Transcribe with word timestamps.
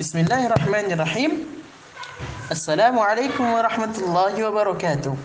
بسم 0.00 0.18
الله 0.18 0.46
الرحمن 0.46 0.92
الرحيم 0.92 1.32
السلام 2.50 2.98
عليكم 2.98 3.44
ورحمة 3.52 3.94
الله 3.98 4.34
وبركاته 4.48 5.16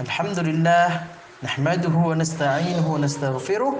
الحمد 0.00 0.38
لله 0.38 0.88
نحمده 1.42 1.88
ونستعينه 1.96 2.86
ونستغفره 2.94 3.72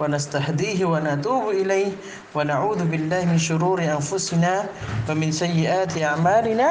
ونستهديه 0.00 0.84
ونتوب 0.84 1.48
إليه 1.50 1.92
ونعوذ 2.34 2.80
بالله 2.84 3.24
من 3.24 3.38
شرور 3.38 3.82
أنفسنا 3.82 4.66
ومن 5.10 5.32
سيئات 5.32 5.98
أعمالنا 6.02 6.68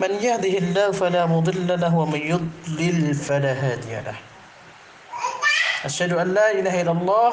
من 0.00 0.10
يهده 0.20 0.54
الله 0.58 0.90
فلا 0.92 1.26
مضل 1.26 1.80
له 1.80 1.94
ومن 1.96 2.20
يضلل 2.20 3.14
فلا 3.14 3.52
هادي 3.52 3.94
له 4.04 4.16
أشهد 5.84 6.12
أن 6.12 6.34
لا 6.34 6.52
إله 6.52 6.80
إلا 6.84 6.92
الله 6.92 7.32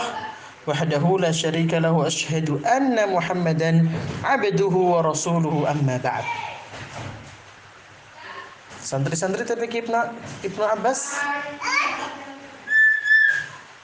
وحده 0.68 1.04
لا 1.18 1.32
شريك 1.32 1.74
له 1.74 2.06
أشهد 2.06 2.62
أن 2.66 2.96
محمدا 3.12 3.88
عبده 4.24 4.74
ورسوله 4.92 5.54
أما 5.70 5.96
بعد 6.04 6.24
Santri-santri 8.80 9.46
TPQ 9.46 9.86
Ibnu, 9.86 10.00
Ibnu 10.50 10.64
Abbas 10.66 11.14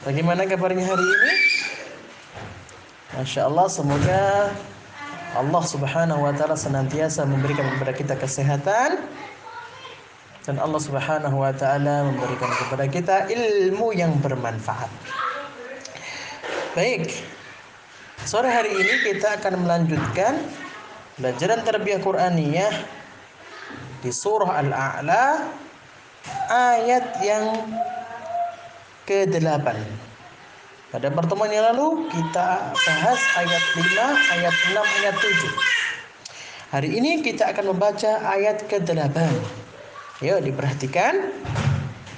Bagaimana 0.02 0.48
kabarnya 0.50 0.82
hari 0.82 1.04
ini? 1.04 1.32
Masya 3.14 3.46
Allah 3.46 3.70
semoga 3.70 4.50
Allah 5.36 5.62
subhanahu 5.62 6.26
wa 6.26 6.32
ta'ala 6.34 6.58
senantiasa 6.58 7.22
memberikan 7.22 7.70
kepada 7.76 7.92
kita 7.94 8.14
kesehatan 8.18 8.98
Dan 10.42 10.58
Allah 10.58 10.80
subhanahu 10.80 11.38
wa 11.38 11.54
ta'ala 11.54 12.10
memberikan 12.10 12.50
kepada 12.66 12.84
kita 12.90 13.16
ilmu 13.30 13.94
yang 13.94 14.16
bermanfaat 14.18 14.90
Baik, 16.71 17.03
sore 18.23 18.47
hari 18.47 18.71
ini 18.71 19.03
kita 19.03 19.43
akan 19.43 19.67
melanjutkan 19.67 20.39
pelajaran 21.19 21.67
tarbiyah 21.67 21.99
Qur'aniyah 21.99 22.71
di 23.99 24.07
surah 24.07 24.63
Al-A'la 24.63 25.51
ayat 26.47 27.19
yang 27.27 27.59
ke-8. 29.03 29.67
Pada 30.95 31.07
pertemuan 31.11 31.51
yang 31.51 31.75
lalu 31.75 32.07
kita 32.07 32.71
bahas 32.71 33.19
ayat 33.35 33.63
5, 33.75 34.31
ayat 34.39 34.55
6, 34.71 34.95
ayat 35.03 35.15
7. 35.19 36.71
Hari 36.71 36.87
ini 36.87 37.19
kita 37.19 37.51
akan 37.51 37.75
membaca 37.75 38.11
ayat 38.31 38.63
ke-8. 38.71 39.19
Yuk 40.23 40.39
diperhatikan. 40.39 41.35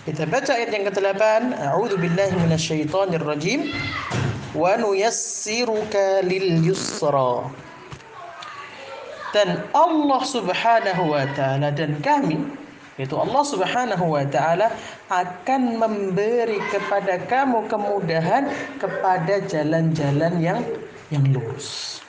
Kita 0.06 0.30
baca 0.30 0.52
ayat 0.54 0.70
yang 0.70 0.86
ke-8. 0.94 1.24
A'udzu 1.74 1.98
billahi 1.98 2.38
minasyaitonir 2.38 3.26
rajim 3.26 3.74
wa 4.54 4.78
nuyassiruka 4.78 6.22
dan 9.34 9.66
Allah 9.74 10.22
Subhanahu 10.22 11.04
wa 11.10 11.26
taala 11.34 11.74
dan 11.74 11.98
kami 12.06 12.38
yaitu 13.02 13.18
Allah 13.18 13.42
Subhanahu 13.42 14.06
wa 14.14 14.22
taala 14.30 14.70
akan 15.10 15.82
memberi 15.82 16.62
kepada 16.70 17.18
kamu 17.26 17.66
kemudahan 17.66 18.54
kepada 18.78 19.42
jalan-jalan 19.50 20.34
yang 20.38 20.62
yang 21.10 21.26
lurus. 21.34 22.02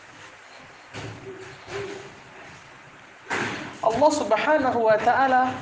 Allah 3.81 4.11
Subhanahu 4.13 4.79
wa 4.85 4.97
taala 5.01 5.57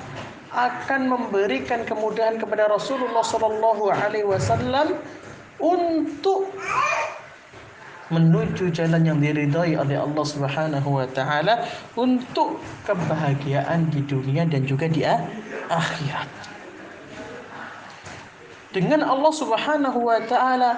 akan 0.51 1.01
memberikan 1.09 1.87
kemudahan 1.87 2.37
kepada 2.37 2.69
Rasulullah 2.69 3.25
sallallahu 3.25 3.89
alaihi 3.89 4.27
wasallam 4.27 4.99
untuk 5.63 6.51
menuju 8.13 8.69
jalan 8.77 9.09
yang 9.09 9.19
diridhai 9.23 9.73
oleh 9.79 9.97
Allah 9.97 10.25
Subhanahu 10.27 11.01
wa 11.01 11.09
taala 11.09 11.65
untuk 11.97 12.61
kebahagiaan 12.85 13.89
di 13.89 14.05
dunia 14.05 14.45
dan 14.45 14.69
juga 14.69 14.85
di 14.91 15.01
akhirat. 15.73 16.29
Dengan 18.73 19.05
Allah 19.09 19.33
Subhanahu 19.33 20.13
wa 20.13 20.21
taala 20.29 20.77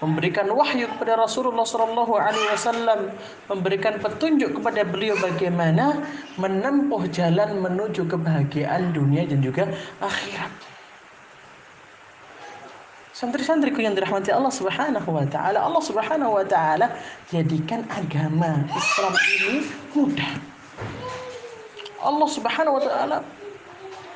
memberikan 0.00 0.48
wahyu 0.48 0.88
kepada 0.96 1.20
Rasulullah 1.20 1.68
sallallahu 1.68 2.16
alaihi 2.16 2.48
wasallam, 2.48 3.12
memberikan 3.52 4.00
petunjuk 4.00 4.56
kepada 4.56 4.80
beliau 4.88 5.12
bagaimana 5.20 6.00
menempuh 6.40 7.04
jalan 7.12 7.60
menuju 7.60 8.08
kebahagiaan 8.08 8.96
dunia 8.96 9.28
dan 9.28 9.44
juga 9.44 9.68
akhirat. 10.00 10.69
Santri-santriku 13.20 13.84
yang 13.84 13.92
dirahmati 13.92 14.32
Allah 14.32 14.48
Subhanahu 14.48 15.12
wa 15.12 15.28
taala, 15.28 15.60
Allah 15.60 15.82
Subhanahu 15.84 16.40
wa 16.40 16.44
taala 16.48 16.88
jadikan 17.28 17.84
agama 17.92 18.64
Islam 18.72 19.12
ini 19.36 19.68
mudah. 19.92 20.32
Allah 22.00 22.28
Subhanahu 22.32 22.80
wa 22.80 22.82
taala 22.88 23.16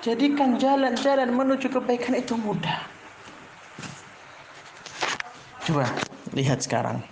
jadikan 0.01 0.57
jalan-jalan 0.57 1.29
menuju 1.37 1.69
kebaikan 1.69 2.17
itu 2.17 2.33
mudah. 2.33 2.89
Coba 5.69 5.85
lihat 6.33 6.65
sekarang. 6.65 7.05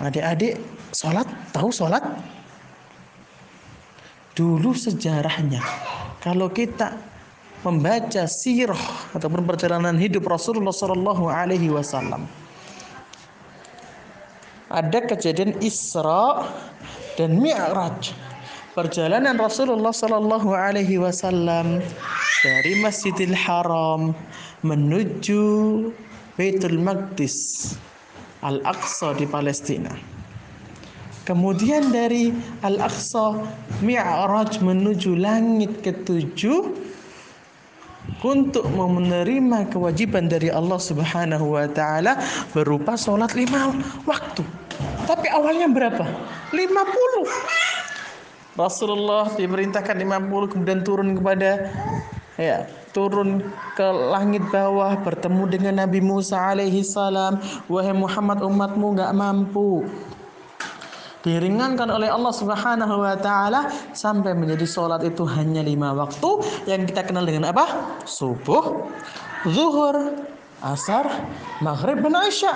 Adik-adik 0.00 0.56
sholat, 0.96 1.28
tahu 1.52 1.68
sholat? 1.68 2.00
Dulu 4.32 4.72
sejarahnya, 4.72 5.60
kalau 6.24 6.48
kita 6.48 6.96
membaca 7.60 8.24
sirah 8.24 8.99
ataupun 9.14 9.42
perjalanan 9.46 9.98
hidup 9.98 10.26
Rasulullah 10.30 10.74
Shallallahu 10.74 11.26
Alaihi 11.26 11.70
Wasallam. 11.70 12.26
Ada 14.70 15.02
kejadian 15.02 15.58
Isra 15.58 16.46
dan 17.18 17.42
Mi'raj. 17.42 18.14
Perjalanan 18.70 19.34
Rasulullah 19.34 19.90
Shallallahu 19.90 20.54
Alaihi 20.54 21.02
Wasallam 21.02 21.82
dari 22.46 22.78
Masjidil 22.78 23.34
Haram 23.34 24.14
menuju 24.62 25.42
Baitul 26.38 26.78
Maqdis 26.78 27.74
Al-Aqsa 28.46 29.18
di 29.18 29.26
Palestina. 29.26 29.90
Kemudian 31.26 31.90
dari 31.90 32.30
Al-Aqsa 32.62 33.42
Mi'raj 33.82 34.62
menuju 34.62 35.18
langit 35.18 35.82
ketujuh 35.82 36.79
untuk 38.20 38.68
menerima 38.68 39.72
kewajiban 39.72 40.28
dari 40.28 40.52
Allah 40.52 40.76
Subhanahu 40.76 41.56
wa 41.56 41.64
taala 41.68 42.20
berupa 42.52 42.96
sholat 42.96 43.32
lima 43.32 43.72
waktu. 44.04 44.44
Tapi 45.08 45.28
awalnya 45.32 45.68
berapa? 45.68 46.04
50. 46.52 46.58
Rasulullah 48.58 49.32
diperintahkan 49.32 49.96
50 49.96 50.52
kemudian 50.52 50.84
turun 50.84 51.16
kepada 51.16 51.72
ya, 52.36 52.68
turun 52.92 53.40
ke 53.78 53.86
langit 54.12 54.44
bawah 54.52 55.00
bertemu 55.00 55.42
dengan 55.48 55.74
Nabi 55.86 56.04
Musa 56.04 56.36
alaihi 56.36 56.84
salam, 56.84 57.40
wahai 57.72 57.96
Muhammad 57.96 58.44
umatmu 58.44 59.00
nggak 59.00 59.12
mampu 59.16 59.88
diringankan 61.20 61.88
oleh 61.92 62.08
Allah 62.08 62.32
Subhanahu 62.32 62.94
wa 63.04 63.16
taala 63.16 63.68
sampai 63.92 64.32
menjadi 64.32 64.64
sholat 64.64 65.04
itu 65.04 65.28
hanya 65.28 65.60
lima 65.60 65.92
waktu 65.92 66.30
yang 66.64 66.88
kita 66.88 67.04
kenal 67.04 67.24
dengan 67.24 67.52
apa? 67.52 67.96
Subuh, 68.08 68.88
zuhur, 69.44 70.24
asar, 70.64 71.08
maghrib 71.60 72.00
dan 72.00 72.16
isya. 72.24 72.52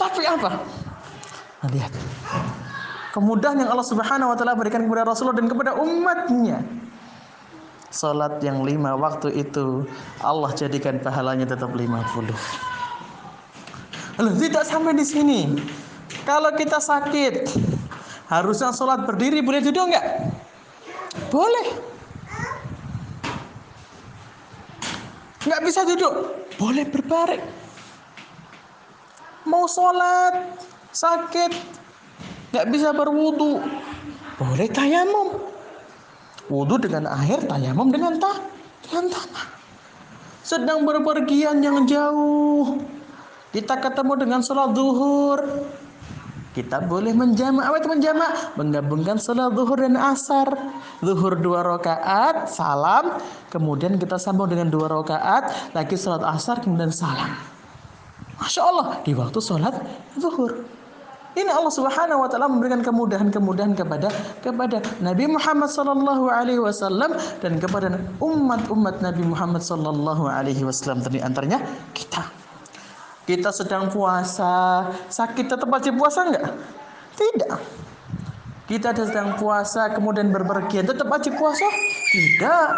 Tapi 0.00 0.24
apa? 0.24 0.60
Nah, 1.64 1.68
lihat. 1.72 1.92
Kemudahan 3.08 3.58
yang 3.58 3.72
Allah 3.72 3.88
Subhanahu 3.88 4.30
wa 4.30 4.36
taala 4.36 4.54
berikan 4.54 4.84
kepada 4.84 5.08
Rasulullah 5.08 5.40
dan 5.40 5.48
kepada 5.50 5.74
umatnya. 5.80 6.62
Salat 7.88 8.44
yang 8.44 8.60
lima 8.68 8.92
waktu 9.00 9.32
itu 9.32 9.88
Allah 10.20 10.52
jadikan 10.52 11.00
pahalanya 11.00 11.48
tetap 11.48 11.72
50. 11.72 12.28
Lalu 14.20 14.32
tidak 14.44 14.64
sampai 14.68 14.92
di 14.92 15.06
sini. 15.08 15.40
Kalau 16.28 16.52
kita 16.52 16.84
sakit, 16.84 17.48
Harusnya 18.28 18.76
sholat 18.76 19.08
berdiri 19.08 19.40
boleh 19.40 19.64
duduk 19.64 19.88
enggak? 19.88 20.04
Boleh. 21.32 21.66
Enggak 25.48 25.62
bisa 25.64 25.80
duduk, 25.88 26.12
boleh 26.60 26.84
berbaring. 26.84 27.44
Mau 29.48 29.64
sholat, 29.64 30.60
sakit, 30.92 31.52
enggak 32.52 32.66
bisa 32.68 32.92
berwudu, 32.92 33.64
boleh 34.36 34.68
tayamum. 34.68 35.40
Wudu 36.52 36.80
dengan 36.80 37.08
air, 37.08 37.40
tayamum 37.44 37.88
dengan 37.92 38.20
ta 38.20 38.40
dengan 38.84 39.08
tanah. 39.12 39.46
Sedang 40.44 40.84
berpergian 40.84 41.60
yang 41.60 41.84
jauh, 41.84 42.80
kita 43.52 43.76
ketemu 43.80 44.12
dengan 44.16 44.40
sholat 44.40 44.72
zuhur, 44.72 45.40
kita 46.56 46.80
boleh 46.88 47.12
menjamak. 47.12 47.64
Apa 47.68 47.76
itu 47.78 47.88
menjamak? 47.92 48.30
Menggabungkan 48.56 49.16
salat 49.20 49.52
zuhur 49.52 49.78
dan 49.78 49.94
asar. 50.00 50.48
Zuhur 51.04 51.36
dua 51.36 51.60
rakaat, 51.60 52.48
salam. 52.48 53.20
Kemudian 53.52 54.00
kita 54.00 54.16
sambung 54.16 54.48
dengan 54.48 54.72
dua 54.72 54.88
rakaat, 54.88 55.74
lagi 55.76 55.94
salat 55.94 56.24
asar, 56.24 56.64
kemudian 56.64 56.88
salam. 56.90 57.36
Masya 58.38 58.62
Allah, 58.64 58.86
di 59.04 59.12
waktu 59.12 59.38
salat 59.44 59.76
zuhur. 60.16 60.64
Ini 61.38 61.54
Allah 61.54 61.70
Subhanahu 61.70 62.24
wa 62.24 62.28
taala 62.32 62.50
memberikan 62.50 62.82
kemudahan-kemudahan 62.82 63.78
kepada 63.78 64.10
kepada 64.42 64.82
Nabi 64.98 65.30
Muhammad 65.30 65.70
sallallahu 65.70 66.26
alaihi 66.26 66.58
wasallam 66.58 67.14
dan 67.38 67.62
kepada 67.62 67.94
umat-umat 68.18 68.98
Nabi 68.98 69.22
Muhammad 69.22 69.62
sallallahu 69.62 70.26
alaihi 70.26 70.66
wasallam 70.66 71.04
antaranya 71.22 71.62
kita. 71.94 72.37
Kita 73.28 73.52
sedang 73.52 73.92
puasa, 73.92 74.88
sakit 75.12 75.52
tetap 75.52 75.68
wajib 75.68 76.00
puasa 76.00 76.24
enggak? 76.24 76.48
Tidak. 77.12 77.60
Kita 78.64 78.96
sedang 78.96 79.36
puasa 79.36 79.92
kemudian 79.92 80.32
berpergian 80.32 80.88
tetap 80.88 81.12
wajib 81.12 81.36
puasa? 81.36 81.68
Tidak. 82.08 82.68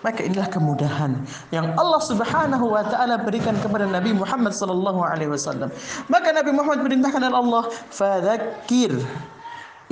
Maka 0.00 0.24
inilah 0.24 0.48
kemudahan 0.48 1.20
yang 1.52 1.68
Allah 1.76 2.00
Subhanahu 2.00 2.74
wa 2.74 2.80
taala 2.80 3.20
berikan 3.20 3.54
kepada 3.60 3.84
Nabi 3.84 4.16
Muhammad 4.16 4.56
sallallahu 4.56 5.04
alaihi 5.04 5.30
wasallam. 5.30 5.68
Maka 6.08 6.32
Nabi 6.32 6.50
Muhammad 6.50 6.82
perintahkan 6.82 7.22
oleh 7.22 7.38
Allah, 7.38 7.62
"Fadzakir 7.92 8.98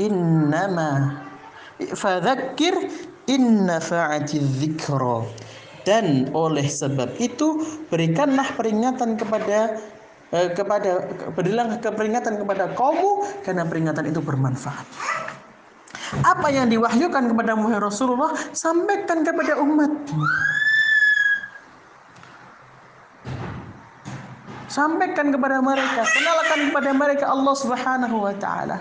innama 0.00 1.20
fadzakir 1.94 2.74
inna 3.30 3.78
fa'ati 3.78 4.40
dzikra." 4.40 5.49
Dan 5.82 6.28
oleh 6.36 6.68
sebab 6.68 7.16
itu 7.16 7.64
berikanlah 7.88 8.52
peringatan 8.52 9.16
kepada 9.16 9.80
eh, 10.30 10.48
kepada 10.52 11.08
berilah 11.32 11.80
peringatan 11.80 12.36
kepada 12.36 12.72
kaummu 12.76 13.44
karena 13.44 13.64
peringatan 13.64 14.12
itu 14.12 14.20
bermanfaat. 14.20 14.86
Apa 16.26 16.50
yang 16.50 16.66
diwahyukan 16.66 17.30
kepada 17.30 17.54
Muhammad 17.54 17.86
Rasulullah 17.86 18.34
sampaikan 18.50 19.22
kepada 19.22 19.62
umat. 19.62 19.92
Sampaikan 24.70 25.34
kepada 25.34 25.58
mereka, 25.58 26.06
kenalkan 26.06 26.58
kepada 26.70 26.90
mereka 26.94 27.24
Allah 27.26 27.54
Subhanahu 27.58 28.16
wa 28.22 28.34
taala. 28.38 28.78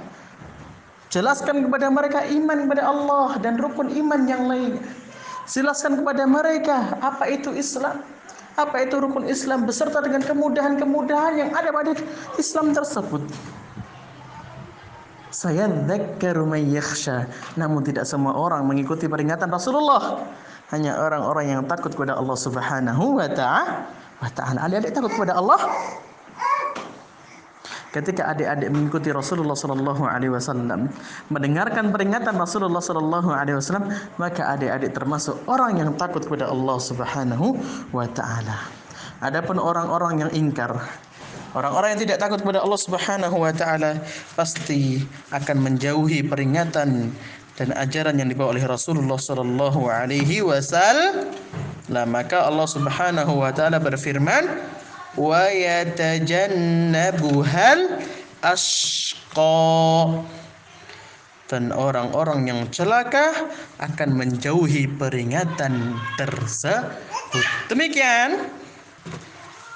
Jelaskan 1.09 1.65
kepada 1.65 1.89
mereka 1.89 2.21
iman 2.29 2.69
kepada 2.69 2.83
Allah 2.85 3.29
dan 3.41 3.57
rukun 3.57 3.89
iman 3.89 4.21
yang 4.29 4.45
lain. 4.45 4.77
Jelaskan 5.49 5.97
kepada 5.97 6.29
mereka 6.29 6.93
apa 7.01 7.25
itu 7.25 7.49
Islam, 7.57 8.05
apa 8.53 8.85
itu 8.85 9.01
rukun 9.01 9.25
Islam 9.25 9.65
beserta 9.65 9.97
dengan 9.97 10.21
kemudahan-kemudahan 10.21 11.33
yang 11.41 11.49
ada 11.57 11.73
pada 11.73 11.97
Islam 12.37 12.69
tersebut. 12.69 13.25
Saya 15.29 15.69
dzakkaru 15.69 16.49
yakhsha. 16.57 17.29
Namun 17.57 17.85
tidak 17.85 18.05
semua 18.05 18.33
orang 18.33 18.65
mengikuti 18.65 19.05
peringatan 19.05 19.49
Rasulullah. 19.49 20.25
Hanya 20.69 20.97
orang-orang 21.01 21.45
yang 21.57 21.61
takut 21.65 21.93
kepada 21.93 22.17
Allah 22.17 22.37
Subhanahu 22.37 23.17
wa 23.17 23.29
taala. 23.29 23.89
Wa 24.21 24.29
taala. 24.33 24.69
Adik-adik 24.69 24.93
takut 24.93 25.13
kepada 25.13 25.37
Allah? 25.37 25.69
Ketika 27.89 28.29
adik-adik 28.29 28.69
mengikuti 28.69 29.09
Rasulullah 29.09 29.57
sallallahu 29.57 30.05
alaihi 30.05 30.29
wasallam, 30.29 30.93
mendengarkan 31.33 31.89
peringatan 31.89 32.37
Rasulullah 32.37 32.85
sallallahu 32.85 33.33
alaihi 33.33 33.57
wasallam, 33.57 33.89
maka 34.21 34.53
adik-adik 34.53 34.93
termasuk 34.93 35.41
orang 35.49 35.81
yang 35.81 35.89
takut 35.97 36.21
kepada 36.21 36.53
Allah 36.53 36.77
Subhanahu 36.77 37.57
wa 37.89 38.05
taala. 38.13 38.69
Adapun 39.25 39.57
orang-orang 39.57 40.27
yang 40.27 40.31
ingkar, 40.37 40.77
Orang-orang 41.49 41.97
yang 41.97 42.01
tidak 42.05 42.21
takut 42.21 42.45
kepada 42.45 42.61
Allah 42.61 42.77
Subhanahu 42.77 43.41
wa 43.41 43.49
taala 43.49 44.05
pasti 44.37 45.01
akan 45.33 45.57
menjauhi 45.65 46.21
peringatan 46.21 47.09
dan 47.57 47.67
ajaran 47.73 48.21
yang 48.21 48.29
dibawa 48.29 48.53
oleh 48.53 48.61
Rasulullah 48.69 49.17
sallallahu 49.17 49.89
alaihi 49.89 50.45
wasallam. 50.45 51.25
Maka 51.89 52.45
Allah 52.45 52.69
Subhanahu 52.69 53.41
wa 53.41 53.49
taala 53.49 53.81
berfirman, 53.81 54.45
"Wa 55.15 55.47
yatajannabuhal 55.49 57.81
ashqa." 58.43 60.27
Dan 61.49 61.73
orang-orang 61.73 62.45
yang 62.45 62.69
celaka 62.69 63.33
akan 63.81 64.13
menjauhi 64.13 64.85
peringatan 64.85 65.97
tersebut. 66.13 67.41
Demikian 67.65 68.53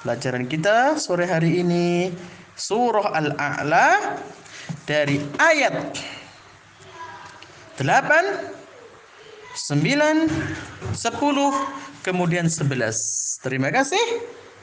Pelajaran 0.04 0.52
kita 0.52 1.00
sore 1.00 1.24
hari 1.24 1.64
ini 1.64 2.12
surah 2.60 3.16
Al-A'la 3.16 4.20
dari 4.84 5.16
ayat 5.40 5.96
8 7.80 7.80
9 9.56 10.92
10 10.92 12.04
kemudian 12.04 12.52
11. 12.52 13.48
Terima 13.48 13.72
kasih. 13.72 14.04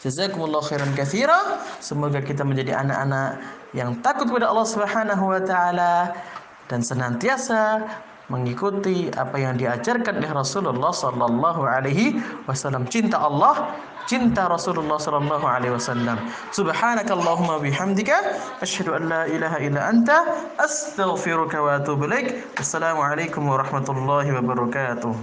Jazakumullah 0.00 0.64
khairan 0.64 0.96
katsira. 0.96 1.60
Semoga 1.78 2.24
kita 2.24 2.40
menjadi 2.40 2.72
anak-anak 2.72 3.40
yang 3.76 4.00
takut 4.00 4.32
kepada 4.32 4.48
Allah 4.48 4.66
Subhanahu 4.66 5.24
wa 5.28 5.40
taala 5.44 6.16
dan 6.72 6.80
senantiasa 6.80 7.84
mengikuti 8.32 9.10
apa 9.18 9.36
yang 9.36 9.58
diajarkan 9.58 10.22
oleh 10.22 10.32
Rasulullah 10.32 10.94
sallallahu 10.94 11.66
alaihi 11.66 12.16
wasallam. 12.48 12.86
Cinta 12.88 13.20
Allah 13.20 13.76
cinta 14.10 14.50
Rasulullah 14.50 14.98
sallallahu 14.98 15.46
alaihi 15.46 15.74
wasallam. 15.74 16.18
Subhanakallahumma 16.50 17.62
bihamdika 17.62 18.16
asyhadu 18.58 18.98
an 18.98 19.02
la 19.06 19.22
ilaha 19.30 19.58
illa 19.62 19.86
anta 19.86 20.18
astaghfiruka 20.58 21.62
wa 21.62 21.78
atubu 21.78 22.10
ilaik. 22.10 22.42
Assalamualaikum 22.58 23.46
warahmatullahi 23.46 24.34
wabarakatuh. 24.34 25.14